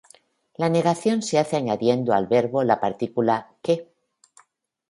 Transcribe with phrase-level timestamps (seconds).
[0.55, 3.87] La negación se hace añadiendo al verbo la partícula "ke".